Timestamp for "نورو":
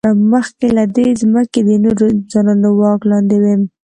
1.83-2.05